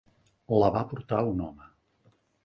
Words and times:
La 0.61 0.69
va 0.77 0.81
portar 0.93 1.19
un 1.33 1.43
home. 1.49 1.67